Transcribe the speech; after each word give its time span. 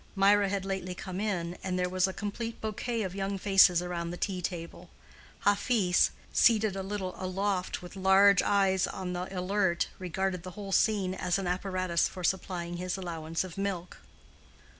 Mirah 0.15 0.49
had 0.49 0.65
lately 0.65 0.95
come 0.95 1.19
in, 1.21 1.55
and 1.63 1.77
there 1.77 1.87
was 1.87 2.07
a 2.07 2.11
complete 2.11 2.59
bouquet 2.59 3.03
of 3.03 3.13
young 3.13 3.37
faces 3.37 3.83
around 3.83 4.09
the 4.09 4.17
tea 4.17 4.41
table—Hafiz, 4.41 6.09
seated 6.33 6.75
a 6.75 6.81
little 6.81 7.13
aloft 7.23 7.83
with 7.83 7.95
large 7.95 8.41
eyes 8.41 8.87
on 8.87 9.13
the 9.13 9.27
alert, 9.29 9.89
regarding 9.99 10.41
the 10.41 10.49
whole 10.57 10.71
scene 10.71 11.13
as 11.13 11.37
an 11.37 11.45
apparatus 11.45 12.07
for 12.07 12.23
supplying 12.23 12.77
his 12.77 12.97
allowance 12.97 13.43
of 13.43 13.59
milk. 13.59 13.97